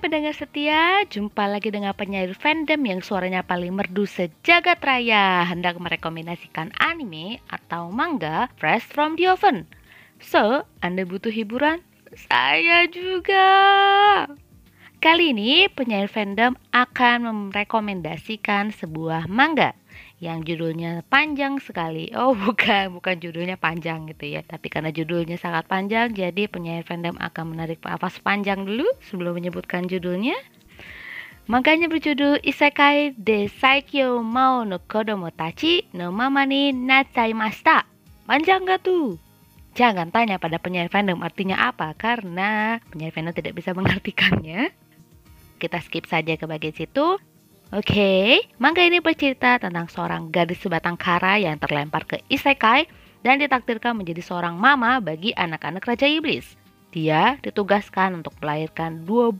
[0.00, 6.72] pendengar setia, jumpa lagi dengan penyair fandom yang suaranya paling merdu sejagat raya hendak merekomendasikan
[6.80, 9.68] anime atau manga fresh from the oven.
[10.16, 11.84] So, Anda butuh hiburan?
[12.16, 13.46] Saya juga.
[15.04, 19.76] Kali ini penyair fandom akan merekomendasikan sebuah manga
[20.20, 22.12] yang judulnya panjang sekali.
[22.12, 24.44] Oh, bukan, bukan judulnya panjang gitu ya.
[24.44, 29.88] Tapi karena judulnya sangat panjang, jadi penyair fandom akan menarik nafas panjang dulu sebelum menyebutkan
[29.88, 30.36] judulnya.
[31.50, 37.90] Makanya berjudul Isekai de Saikyo Mao no Kodomo Tachi no Mama ni Nachaimashita.
[38.30, 39.18] Panjang gak tuh?
[39.74, 44.70] Jangan tanya pada penyair fandom artinya apa karena penyair fandom tidak bisa mengartikannya.
[45.58, 47.18] Kita skip saja ke bagian situ.
[47.70, 52.90] Oke, okay, manga ini bercerita tentang seorang gadis sebatang kara yang terlempar ke isekai
[53.22, 56.59] dan ditakdirkan menjadi seorang mama bagi anak-anak Raja Iblis.
[56.90, 59.38] Dia ditugaskan untuk melahirkan 12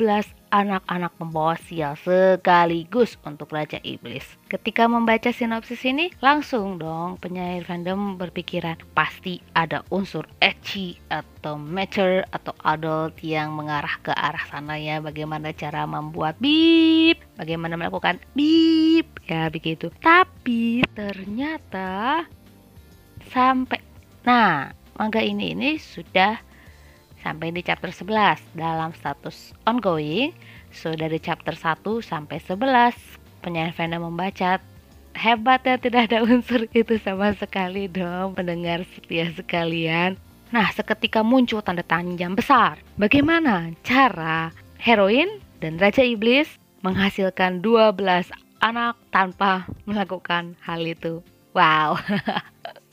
[0.54, 4.22] anak-anak pembawa sial sekaligus untuk Raja Iblis.
[4.46, 12.22] Ketika membaca sinopsis ini, langsung dong penyair fandom berpikiran pasti ada unsur ecchi atau mature
[12.30, 15.02] atau adult yang mengarah ke arah sana ya.
[15.02, 19.90] Bagaimana cara membuat bip, bagaimana melakukan bip, ya begitu.
[19.98, 22.22] Tapi ternyata
[23.30, 23.82] sampai
[24.22, 26.49] nah manga ini ini sudah
[27.20, 30.32] sampai di chapter 11 dalam status ongoing.
[30.70, 32.96] So dari chapter 1 sampai 11
[33.40, 34.60] penyair fandom membaca
[35.16, 40.16] hebat ya tidak ada unsur itu sama sekali dong pendengar setia sekalian.
[40.50, 42.82] Nah, seketika muncul tanda tanya besar.
[42.98, 44.50] Bagaimana cara
[44.82, 51.22] heroin dan Raja Iblis menghasilkan 12 anak tanpa melakukan hal itu?
[51.54, 51.98] Wow.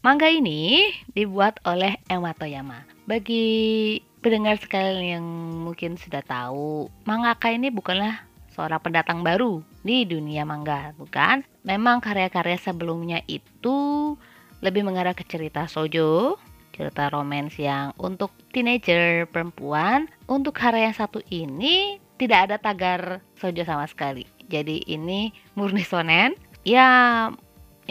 [0.00, 2.88] Manga ini dibuat oleh Emma Toyama.
[3.04, 5.26] Bagi pendengar sekalian yang
[5.60, 11.44] mungkin sudah tahu, mangaka ini bukanlah seorang pendatang baru di dunia manga, bukan?
[11.68, 14.16] Memang karya-karya sebelumnya itu
[14.64, 16.40] lebih mengarah ke cerita sojo,
[16.72, 20.08] cerita romans yang untuk teenager perempuan.
[20.24, 24.24] Untuk karya yang satu ini tidak ada tagar sojo sama sekali.
[24.48, 26.32] Jadi ini murni sonen.
[26.64, 26.88] Ya,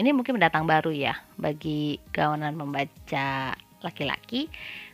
[0.00, 3.52] ini mungkin pendatang baru ya bagi kawanan membaca
[3.84, 4.48] laki-laki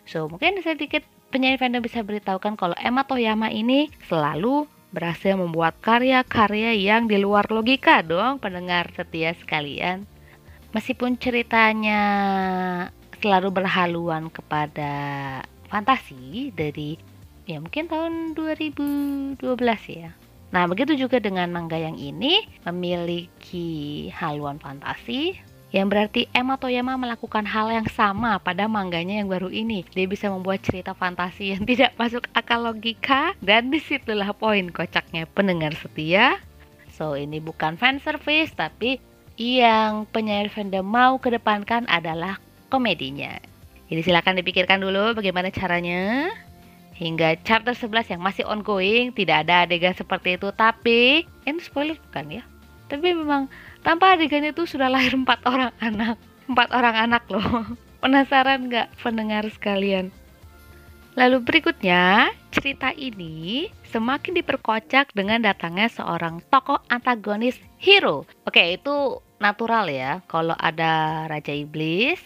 [0.06, 1.02] So mungkin sedikit
[1.34, 7.50] penyanyi fandom bisa beritahukan kalau Emma Toyama ini selalu berhasil membuat karya-karya yang di luar
[7.50, 10.06] logika dong pendengar setia sekalian.
[10.70, 12.00] Meskipun ceritanya
[13.18, 14.94] selalu berhaluan kepada
[15.66, 16.94] fantasi dari
[17.50, 19.42] ya mungkin tahun 2012
[19.90, 20.14] ya.
[20.56, 25.36] Nah, begitu juga dengan manga yang ini memiliki haluan fantasi,
[25.68, 29.84] yang berarti Emma Toyama melakukan hal yang sama pada mangganya yang baru ini.
[29.92, 35.28] Dia bisa membuat cerita fantasi yang tidak masuk akal logika dan di situlah poin kocaknya
[35.28, 36.40] pendengar setia.
[36.88, 38.96] So ini bukan fan service tapi
[39.36, 42.40] yang penyair fandom mau kedepankan adalah
[42.72, 43.36] komedinya.
[43.92, 46.32] Jadi silakan dipikirkan dulu bagaimana caranya.
[46.96, 52.40] Hingga chapter 11 yang masih ongoing tidak ada adegan seperti itu tapi ini spoiler bukan
[52.40, 52.42] ya?
[52.88, 53.52] Tapi memang
[53.84, 56.16] tanpa adegan itu sudah lahir empat orang anak.
[56.48, 57.44] Empat orang anak loh.
[58.02, 60.08] Penasaran nggak pendengar sekalian?
[61.16, 68.28] Lalu berikutnya, cerita ini semakin diperkocak dengan datangnya seorang tokoh antagonis hero.
[68.44, 70.20] Oke, itu natural ya.
[70.28, 72.20] Kalau ada Raja Iblis,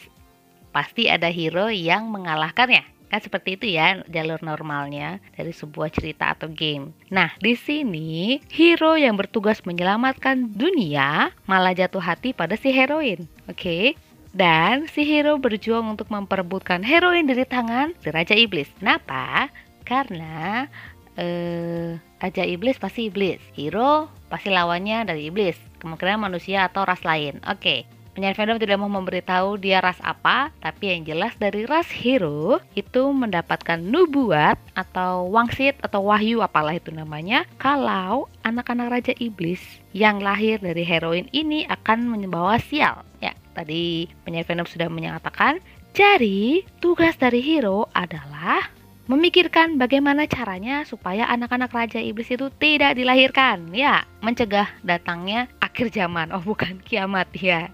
[0.75, 3.00] pasti ada hero yang mengalahkannya.
[3.11, 6.95] Kan seperti itu ya jalur normalnya dari sebuah cerita atau game.
[7.11, 13.27] Nah, di sini hero yang bertugas menyelamatkan dunia malah jatuh hati pada si heroin.
[13.51, 13.59] Oke.
[13.59, 13.85] Okay?
[14.31, 18.71] Dan si hero berjuang untuk memperebutkan heroin dari tangan si Raja Iblis.
[18.79, 19.51] Kenapa?
[19.83, 20.71] Karena
[21.19, 23.43] eh, Raja Iblis pasti iblis.
[23.59, 25.59] Hero pasti lawannya dari iblis.
[25.83, 27.43] Kemungkinan manusia atau ras lain.
[27.43, 27.59] Oke.
[27.59, 28.00] Okay.
[28.11, 33.07] Penyanyi fandom tidak mau memberitahu dia ras apa, tapi yang jelas dari ras hero itu
[33.15, 39.63] mendapatkan nubuat atau wangsit atau wahyu apalah itu namanya kalau anak-anak raja iblis
[39.95, 43.07] yang lahir dari heroin ini akan membawa sial.
[43.23, 45.63] Ya, tadi penyanyi fandom sudah menyatakan
[45.95, 48.75] jadi tugas dari hero adalah
[49.11, 53.71] memikirkan bagaimana caranya supaya anak-anak raja iblis itu tidak dilahirkan.
[53.71, 56.31] Ya mencegah datangnya akhir zaman.
[56.35, 57.71] Oh bukan kiamat ya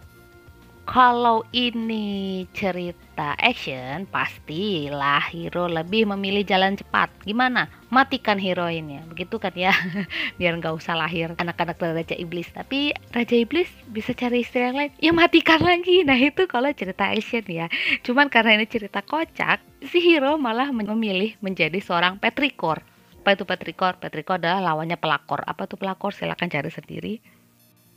[0.87, 7.11] kalau ini cerita action, pastilah hero lebih memilih jalan cepat.
[7.27, 7.67] Gimana?
[7.91, 9.03] Matikan heroinnya.
[9.11, 9.75] Begitu kan ya?
[10.39, 12.55] Biar nggak usah lahir anak-anak Raja Iblis.
[12.55, 14.95] Tapi Raja Iblis bisa cari istri yang lain.
[15.03, 16.07] Ya matikan lagi.
[16.07, 17.67] Nah itu kalau cerita action ya.
[18.07, 19.59] Cuman karena ini cerita kocak,
[19.91, 22.79] si hero malah memilih menjadi seorang petrikor.
[23.27, 23.99] Apa itu petrikor?
[23.99, 25.43] Petrikor adalah lawannya pelakor.
[25.51, 26.15] Apa itu pelakor?
[26.15, 27.15] Silahkan cari sendiri.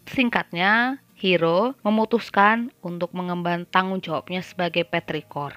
[0.09, 5.53] Singkatnya, Hero memutuskan untuk mengemban tanggung jawabnya sebagai petrikor.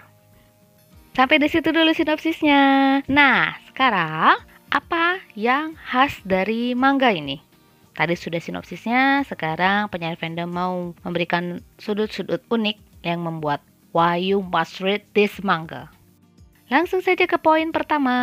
[1.14, 2.60] Sampai di situ dulu sinopsisnya.
[3.06, 4.42] Nah, sekarang
[4.72, 7.38] apa yang khas dari manga ini?
[7.92, 13.60] Tadi sudah sinopsisnya, sekarang penyair fandom mau memberikan sudut-sudut unik yang membuat
[13.92, 15.92] why you must read this manga.
[16.72, 18.16] Langsung saja ke poin pertama,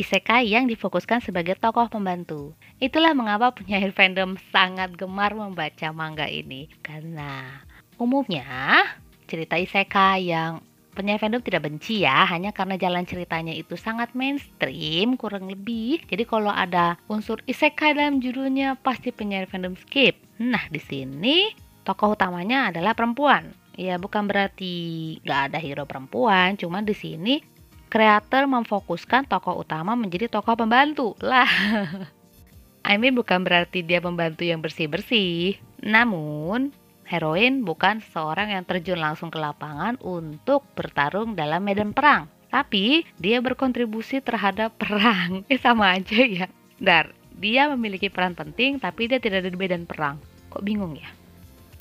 [0.00, 2.56] isekai yang difokuskan sebagai tokoh pembantu.
[2.80, 6.72] Itulah mengapa penyair fandom sangat gemar membaca manga ini.
[6.80, 7.60] Karena
[8.00, 8.80] umumnya
[9.28, 10.64] cerita isekai yang
[10.96, 16.00] penyair fandom tidak benci ya, hanya karena jalan ceritanya itu sangat mainstream, kurang lebih.
[16.08, 20.16] Jadi kalau ada unsur isekai dalam judulnya, pasti penyair fandom skip.
[20.40, 21.52] Nah, di sini
[21.84, 23.52] tokoh utamanya adalah perempuan.
[23.76, 27.51] Ya bukan berarti gak ada hero perempuan, cuma di sini
[27.92, 31.44] kreator memfokuskan tokoh utama menjadi tokoh pembantu lah.
[32.88, 35.60] I mean bukan berarti dia pembantu yang bersih-bersih.
[35.84, 36.72] Namun,
[37.04, 42.32] heroin bukan seorang yang terjun langsung ke lapangan untuk bertarung dalam medan perang.
[42.48, 45.44] Tapi dia berkontribusi terhadap perang.
[45.52, 46.48] Eh sama aja ya.
[46.80, 50.16] Dar, dia memiliki peran penting tapi dia tidak ada di medan perang.
[50.48, 51.12] Kok bingung ya?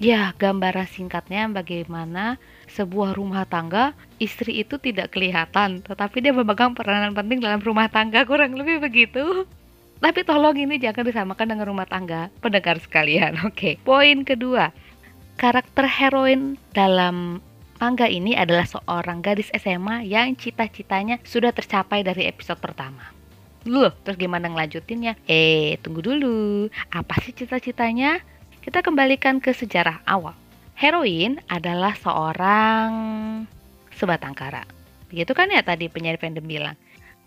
[0.01, 2.41] Ya, gambaran singkatnya bagaimana
[2.71, 8.23] sebuah rumah tangga, istri itu tidak kelihatan, tetapi dia memegang peranan penting dalam rumah tangga,
[8.23, 9.43] kurang lebih begitu.
[10.01, 13.37] Tapi tolong ini jangan disamakan dengan rumah tangga, pendengar sekalian.
[13.49, 14.73] Oke, poin kedua.
[15.37, 17.43] Karakter heroin dalam
[17.77, 23.13] manga ini adalah seorang gadis SMA yang cita-citanya sudah tercapai dari episode pertama.
[23.69, 25.21] Loh, terus gimana ngelanjutinnya?
[25.29, 26.69] Eh, tunggu dulu.
[26.89, 28.21] Apa sih cita-citanya?
[28.61, 30.33] Kita kembalikan ke sejarah awal.
[30.81, 32.89] Heroin adalah seorang
[33.93, 34.65] sebatang kara.
[35.13, 36.73] Begitu kan ya tadi penyair fandom bilang.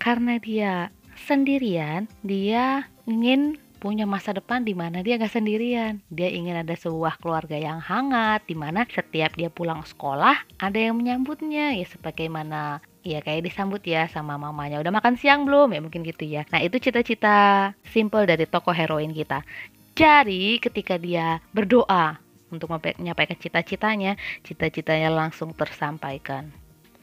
[0.03, 6.03] Karena dia sendirian, dia ingin punya masa depan di mana dia gak sendirian.
[6.11, 10.99] Dia ingin ada sebuah keluarga yang hangat, di mana setiap dia pulang sekolah ada yang
[10.99, 11.79] menyambutnya.
[11.79, 14.83] Ya sebagaimana ya kayak disambut ya sama mamanya.
[14.83, 15.79] Udah makan siang belum?
[15.79, 16.43] Ya mungkin gitu ya.
[16.51, 19.47] Nah itu cita-cita simple dari tokoh heroin kita.
[19.95, 22.24] Jadi ketika dia berdoa
[22.55, 24.15] untuk menyampaikan cita-citanya,
[24.47, 26.55] cita-citanya langsung tersampaikan.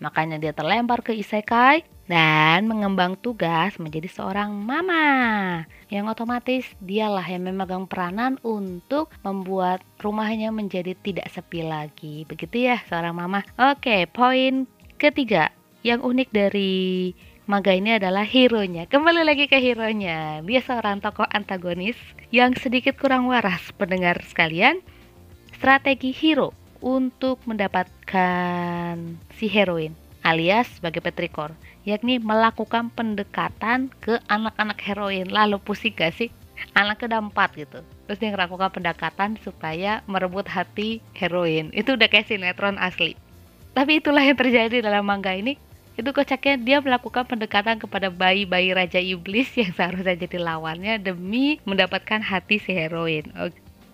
[0.02, 5.62] Makanya dia terlempar ke isekai dan mengembang tugas menjadi seorang mama.
[5.94, 12.26] Yang otomatis dialah yang memegang peranan untuk membuat rumahnya menjadi tidak sepi lagi.
[12.26, 13.46] Begitu ya seorang mama.
[13.56, 14.66] Oke, poin
[14.98, 15.54] ketiga
[15.86, 17.14] yang unik dari
[17.50, 18.88] Maga ini adalah hero-nya.
[18.88, 20.40] Kembali lagi ke hero-nya.
[20.40, 22.00] Dia seorang tokoh antagonis
[22.32, 24.80] yang sedikit kurang waras pendengar sekalian.
[25.62, 28.98] Strategi hero untuk mendapatkan
[29.38, 29.94] si heroin
[30.26, 31.54] alias sebagai petrikor,
[31.86, 35.30] yakni melakukan pendekatan ke anak-anak heroin.
[35.30, 36.34] Lalu pusing gak sih?
[36.74, 37.78] Anaknya udah empat gitu.
[38.10, 41.70] Terus dia melakukan pendekatan supaya merebut hati heroin.
[41.78, 43.14] Itu udah kayak sinetron asli.
[43.78, 45.62] Tapi itulah yang terjadi dalam manga ini
[45.94, 52.26] itu kocaknya dia melakukan pendekatan kepada bayi-bayi raja iblis yang seharusnya jadi lawannya demi mendapatkan
[52.26, 53.30] hati si heroin.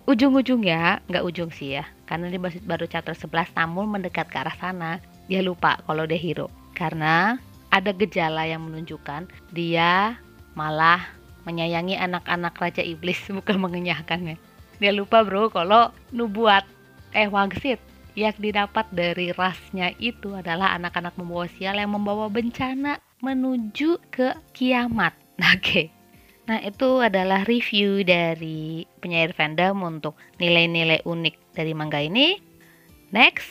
[0.08, 5.04] Ujung-ujungnya nggak ujung sih ya, karena dia baru chapter 11 namun mendekat ke arah sana.
[5.28, 7.36] Dia lupa kalau dia hero karena
[7.68, 10.16] ada gejala yang menunjukkan dia
[10.56, 11.04] malah
[11.44, 14.40] menyayangi anak-anak raja iblis bukan mengenyahkannya.
[14.80, 16.64] Dia lupa bro kalau nubuat
[17.12, 17.76] eh wangsit
[18.16, 25.12] yang didapat dari rasnya itu adalah anak-anak membawa sial yang membawa bencana menuju ke kiamat.
[25.52, 25.60] Oke.
[25.60, 25.97] Okay.
[26.48, 32.40] Nah, itu adalah review dari penyair fandom untuk nilai-nilai unik dari manga ini.
[33.12, 33.44] Next,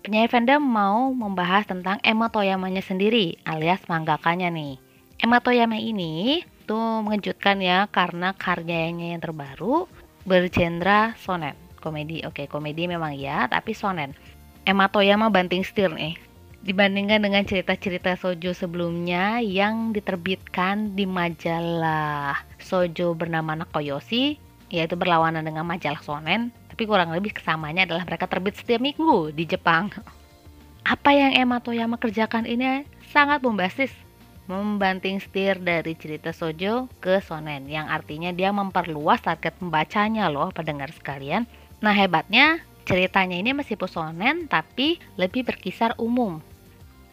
[0.00, 4.80] penyair fandom mau membahas tentang Emma Toyamanya sendiri, alias manggakanya nih.
[5.20, 9.84] Emma Toyama ini tuh mengejutkan ya karena karyanya yang terbaru
[10.24, 14.14] bergenre sonet komedi oke komedi memang ya tapi sonen
[14.62, 16.14] Emma Toyama banting setir nih
[16.60, 24.36] dibandingkan dengan cerita-cerita sojo sebelumnya yang diterbitkan di majalah sojo bernama Nakoyoshi
[24.68, 29.44] yaitu berlawanan dengan majalah sonen tapi kurang lebih kesamanya adalah mereka terbit setiap minggu di
[29.44, 29.92] Jepang.
[30.96, 33.92] Apa yang Emma Toyama kerjakan ini sangat bombastis.
[34.48, 40.90] Membanting setir dari cerita sojo ke sonen yang artinya dia memperluas target pembacanya loh pendengar
[40.90, 41.44] sekalian.
[41.84, 46.42] Nah hebatnya ceritanya ini masih posonen tapi lebih berkisar umum.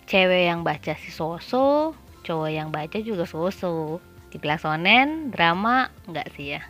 [0.07, 1.91] Cewek yang baca si Soso,
[2.23, 3.99] cowok yang baca juga Soso.
[4.31, 6.61] Dibilang sonen, drama enggak sih ya.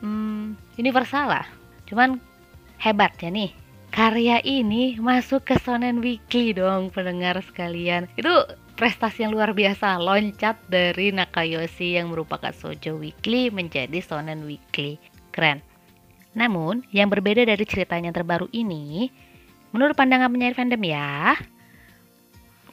[0.00, 1.46] Hmm, universal lah.
[1.88, 2.20] Cuman
[2.80, 3.52] hebat ya nih.
[3.88, 8.04] Karya ini masuk ke Sonen Weekly dong pendengar sekalian.
[8.20, 8.28] Itu
[8.76, 15.00] prestasi yang luar biasa loncat dari Nakayoshi yang merupakan Sojo Weekly menjadi Shonen Weekly.
[15.32, 15.64] Keren.
[16.36, 19.10] Namun, yang berbeda dari ceritanya terbaru ini,
[19.74, 21.34] menurut pandangan penyair fandom ya,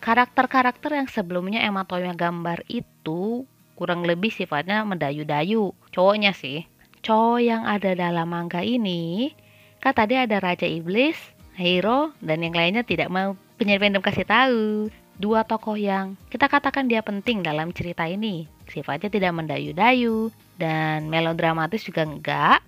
[0.06, 5.74] karakter-karakter yang sebelumnya Emma Toya gambar itu kurang lebih sifatnya mendayu-dayu.
[5.90, 6.70] Cowoknya sih.
[7.02, 9.34] Cowok yang ada dalam manga ini,
[9.82, 11.18] kan tadi ada Raja Iblis,
[11.58, 16.86] Hero, dan yang lainnya tidak mau penyair fandom kasih tahu dua tokoh yang kita katakan
[16.86, 18.46] dia penting dalam cerita ini.
[18.70, 20.30] Sifatnya tidak mendayu-dayu
[20.62, 22.62] dan melodramatis juga enggak.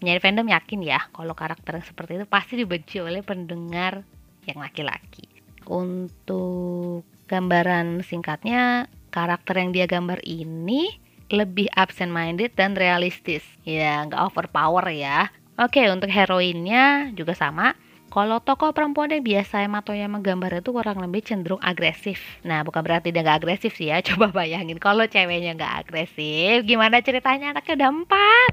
[0.00, 4.04] Menjadi fandom yakin ya kalau karakter yang seperti itu pasti dibenci oleh pendengar
[4.48, 5.27] yang laki-laki.
[5.68, 10.96] Untuk gambaran singkatnya, karakter yang dia gambar ini
[11.28, 13.44] lebih absent minded dan realistis.
[13.68, 15.28] Ya, nggak overpower ya.
[15.60, 17.76] Oke, untuk heroinnya juga sama
[18.08, 19.76] kalau tokoh perempuan yang biasa yang
[20.16, 22.40] menggambar itu kurang lebih cenderung agresif.
[22.40, 24.00] Nah, bukan berarti dia nggak agresif sih ya.
[24.06, 28.52] Coba bayangin kalau ceweknya nggak agresif, gimana ceritanya anaknya udah empat.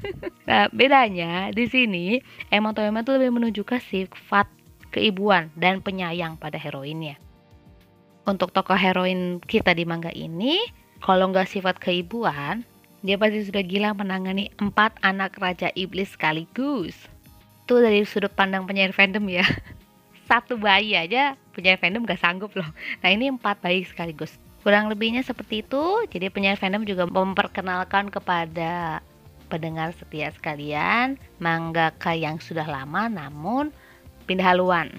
[0.50, 2.18] nah, bedanya di sini
[2.50, 4.50] Emma Toyama itu lebih menunjukkan sifat
[4.96, 7.20] keibuan dan penyayang pada heroinnya.
[8.24, 10.64] Untuk tokoh heroin kita di manga ini,
[11.04, 12.64] kalau nggak sifat keibuan,
[13.04, 16.96] dia pasti sudah gila menangani empat anak raja iblis sekaligus.
[17.68, 19.44] Itu dari sudut pandang penyair fandom ya.
[20.28, 22.66] Satu bayi aja penyair fandom gak sanggup loh.
[23.04, 24.34] Nah ini empat bayi sekaligus.
[24.66, 28.98] Kurang lebihnya seperti itu jadi penyair fandom juga memperkenalkan kepada
[29.46, 33.70] pendengar setia sekalian mangaka yang sudah lama namun
[34.26, 34.90] pindah haluan.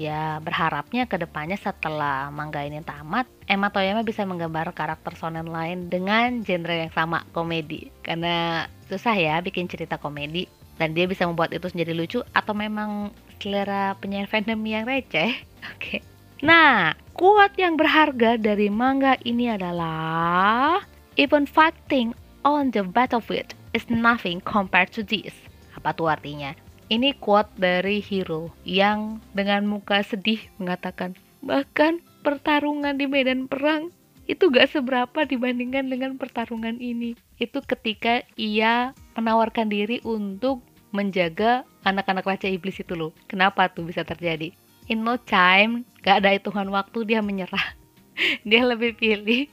[0.00, 5.92] Ya berharapnya ke depannya setelah manga ini tamat Emma Toyama bisa menggambar karakter sonen lain
[5.92, 7.92] dengan genre yang sama komedi.
[8.02, 13.12] Karena susah ya bikin cerita komedi dan dia bisa membuat itu menjadi lucu atau memang
[13.38, 15.38] selera penyair fandom yang receh.
[15.76, 15.78] Oke.
[15.78, 16.00] Okay.
[16.42, 20.82] nah kuat yang berharga dari manga ini adalah
[21.14, 22.10] even fighting
[22.42, 25.36] on the battlefield is nothing compared to this.
[25.78, 26.56] Apa tuh artinya
[26.92, 33.88] ini quote dari hero yang dengan muka sedih mengatakan bahkan pertarungan di medan perang
[34.28, 37.18] itu gak seberapa dibandingkan dengan pertarungan ini.
[37.42, 40.62] Itu ketika ia menawarkan diri untuk
[40.94, 43.10] menjaga anak-anak raja iblis itu loh.
[43.26, 44.54] Kenapa tuh bisa terjadi?
[44.86, 47.74] In no time, gak ada hitungan waktu dia menyerah.
[48.48, 49.50] dia lebih pilih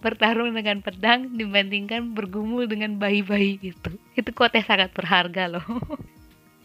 [0.00, 3.90] bertarung dengan pedang dibandingkan bergumul dengan bayi-bayi itu.
[4.16, 5.66] Itu kuatnya sangat berharga loh.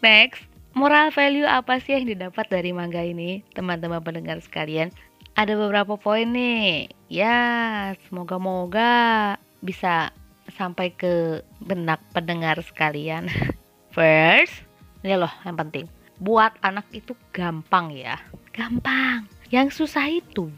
[0.02, 0.42] Next,
[0.74, 4.90] moral value apa sih yang didapat dari manga ini, teman-teman pendengar sekalian?
[5.38, 6.90] Ada beberapa poin nih.
[7.06, 10.10] Ya, semoga-moga bisa
[10.58, 13.30] sampai ke benak pendengar sekalian.
[13.96, 14.66] First,
[15.06, 15.86] ini loh yang penting.
[16.18, 18.18] Buat anak itu gampang ya.
[18.58, 19.30] Gampang.
[19.54, 20.50] Yang susah itu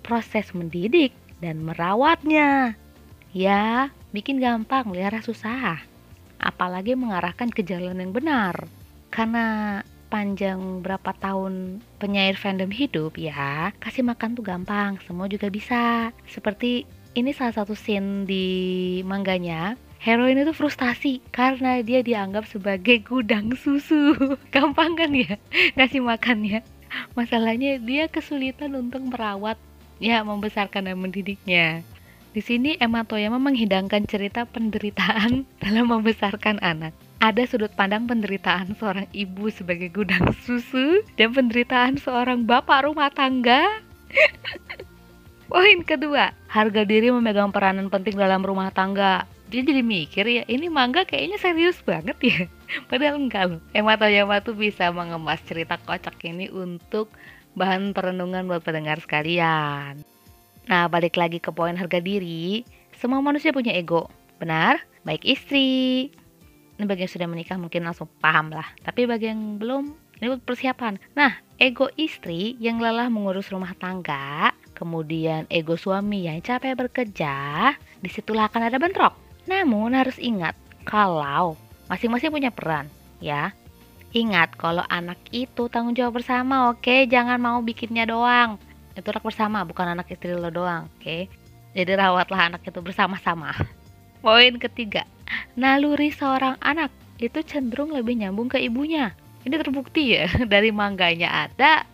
[0.00, 1.12] proses mendidik
[1.44, 2.72] dan merawatnya.
[3.36, 5.95] Ya, bikin gampang, melihara susah.
[6.46, 8.70] Apalagi mengarahkan ke jalan yang benar.
[9.10, 16.14] Karena panjang berapa tahun penyair fandom hidup ya, kasih makan tuh gampang, semua juga bisa.
[16.30, 16.86] Seperti
[17.18, 18.46] ini salah satu scene di
[19.02, 19.74] mangganya
[20.06, 24.14] heroin itu frustasi karena dia dianggap sebagai gudang susu
[24.54, 25.40] gampang kan ya
[25.74, 26.60] ngasih makannya
[27.16, 29.56] masalahnya dia kesulitan untuk merawat
[29.96, 31.80] ya membesarkan dan mendidiknya
[32.36, 36.92] di sini Emma Toyama menghidangkan cerita penderitaan dalam membesarkan anak.
[37.24, 43.80] Ada sudut pandang penderitaan seorang ibu sebagai gudang susu dan penderitaan seorang bapak rumah tangga.
[45.48, 49.24] Poin kedua, harga diri memegang peranan penting dalam rumah tangga.
[49.48, 52.40] Dia jadi mikir ya ini mangga kayaknya serius banget ya.
[52.90, 53.60] Padahal enggak loh.
[53.72, 57.08] Emma Toyama tuh bisa mengemas cerita kocak ini untuk
[57.56, 60.15] bahan perenungan buat pendengar sekalian
[60.66, 62.66] nah balik lagi ke poin harga diri.
[62.96, 64.10] Semua manusia punya ego.
[64.42, 64.82] Benar?
[65.06, 66.10] Baik istri.
[66.76, 68.68] Ini bagi yang sudah menikah mungkin langsung paham lah.
[68.84, 71.00] Tapi bagi yang belum ini persiapan.
[71.16, 78.08] Nah ego istri yang lelah mengurus rumah tangga kemudian ego suami yang capek bekerja di
[78.12, 79.16] situlah akan ada bentrok.
[79.48, 80.52] Namun harus ingat
[80.84, 81.56] kalau
[81.88, 82.92] masing-masing punya peran
[83.22, 83.56] ya.
[84.16, 87.04] Ingat kalau anak itu tanggung jawab bersama, oke?
[87.04, 88.56] Jangan mau bikinnya doang.
[88.96, 91.04] Itu anak bersama, bukan anak istri lo doang, oke?
[91.04, 91.28] Okay?
[91.76, 93.52] Jadi rawatlah anak itu bersama-sama.
[94.24, 95.04] Poin ketiga,
[95.52, 96.88] naluri seorang anak
[97.20, 99.12] itu cenderung lebih nyambung ke ibunya.
[99.44, 101.84] Ini terbukti ya dari mangganya ada,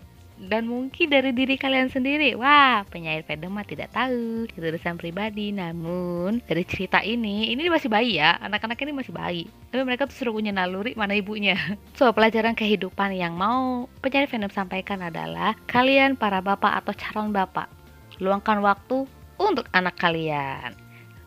[0.42, 2.34] dan mungkin dari diri kalian sendiri.
[2.34, 5.54] Wah, penyair mah tidak tahu itu urusan pribadi.
[5.54, 9.44] Namun dari cerita ini, ini masih bayi ya, anak-anak ini masih bayi.
[9.70, 11.54] Tapi mereka tuh suruh punya naluri mana ibunya.
[11.98, 17.70] So pelajaran kehidupan yang mau penyair fandom sampaikan adalah kalian para bapak atau calon bapak
[18.18, 19.06] luangkan waktu
[19.38, 20.74] untuk anak kalian.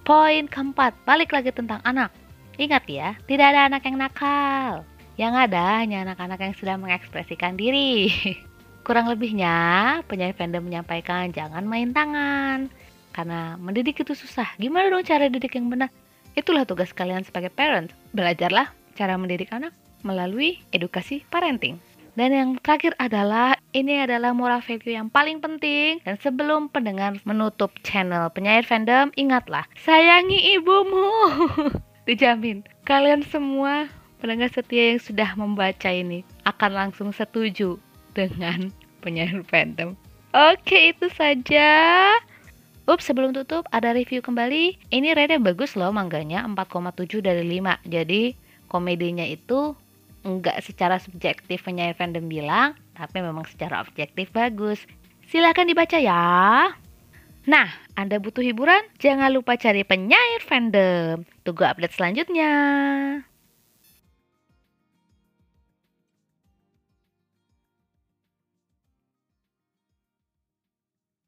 [0.05, 2.11] Poin keempat, balik lagi tentang anak.
[2.55, 4.87] Ingat ya, tidak ada anak yang nakal.
[5.15, 8.11] Yang ada hanya anak-anak yang sedang mengekspresikan diri.
[8.85, 9.57] Kurang lebihnya,
[10.05, 12.69] penyanyi fandom menyampaikan jangan main tangan.
[13.17, 14.53] Karena mendidik itu susah.
[14.61, 15.89] Gimana dong cara didik yang benar?
[16.37, 17.89] Itulah tugas kalian sebagai parent.
[18.13, 19.73] Belajarlah cara mendidik anak
[20.05, 21.81] melalui edukasi parenting.
[22.13, 27.73] Dan yang terakhir adalah ini adalah moral value yang paling penting dan sebelum pendengar menutup
[27.81, 31.09] channel penyair fandom ingatlah sayangi ibumu.
[32.07, 33.89] Dijamin kalian semua
[34.21, 37.81] pendengar setia yang sudah membaca ini akan langsung setuju
[38.15, 38.71] dengan
[39.03, 39.93] penyair fandom.
[40.33, 41.67] Oke, itu saja.
[42.85, 44.77] Ups, sebelum tutup ada review kembali.
[44.89, 47.81] Ini rate bagus loh mangganya 4,7 dari 5.
[47.85, 48.35] Jadi
[48.71, 49.75] komedinya itu
[50.25, 54.81] enggak secara subjektif penyair fandom bilang, tapi memang secara objektif bagus.
[55.29, 56.73] Silahkan dibaca ya.
[57.45, 58.89] Nah, Anda butuh hiburan?
[58.97, 61.25] Jangan lupa cari penyair fandom.
[61.45, 62.53] Tunggu update selanjutnya.